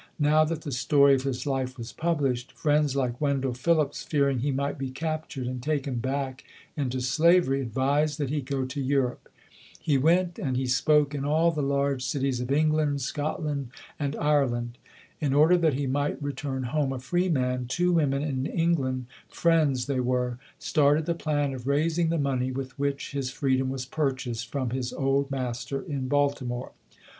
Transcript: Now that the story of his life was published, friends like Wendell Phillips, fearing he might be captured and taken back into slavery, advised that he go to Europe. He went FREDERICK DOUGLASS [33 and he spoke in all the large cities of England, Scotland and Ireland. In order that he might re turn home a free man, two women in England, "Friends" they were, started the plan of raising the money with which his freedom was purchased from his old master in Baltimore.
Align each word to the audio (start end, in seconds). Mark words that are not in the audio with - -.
Now 0.17 0.43
that 0.45 0.61
the 0.63 0.71
story 0.71 1.13
of 1.13 1.21
his 1.21 1.45
life 1.45 1.77
was 1.77 1.91
published, 1.91 2.53
friends 2.53 2.95
like 2.95 3.21
Wendell 3.21 3.53
Phillips, 3.53 4.01
fearing 4.01 4.39
he 4.39 4.49
might 4.51 4.79
be 4.79 4.89
captured 4.89 5.45
and 5.45 5.61
taken 5.61 5.99
back 5.99 6.43
into 6.75 7.01
slavery, 7.01 7.61
advised 7.61 8.17
that 8.17 8.31
he 8.31 8.41
go 8.41 8.65
to 8.65 8.81
Europe. 8.81 9.29
He 9.79 9.99
went 9.99 10.37
FREDERICK 10.37 10.37
DOUGLASS 10.37 10.37
[33 10.39 10.49
and 10.49 10.57
he 10.57 10.65
spoke 10.65 11.13
in 11.13 11.23
all 11.23 11.51
the 11.51 11.61
large 11.61 12.03
cities 12.03 12.41
of 12.41 12.49
England, 12.51 13.01
Scotland 13.01 13.69
and 13.99 14.15
Ireland. 14.15 14.79
In 15.19 15.35
order 15.35 15.55
that 15.59 15.75
he 15.75 15.85
might 15.85 16.17
re 16.19 16.33
turn 16.33 16.63
home 16.63 16.91
a 16.91 16.97
free 16.99 17.29
man, 17.29 17.67
two 17.67 17.91
women 17.93 18.23
in 18.23 18.47
England, 18.47 19.05
"Friends" 19.29 19.85
they 19.85 19.99
were, 19.99 20.39
started 20.57 21.05
the 21.05 21.13
plan 21.13 21.53
of 21.53 21.67
raising 21.67 22.09
the 22.09 22.17
money 22.17 22.51
with 22.51 22.71
which 22.79 23.11
his 23.11 23.29
freedom 23.29 23.69
was 23.69 23.85
purchased 23.85 24.51
from 24.51 24.71
his 24.71 24.93
old 24.93 25.29
master 25.29 25.79
in 25.79 26.07
Baltimore. 26.07 26.71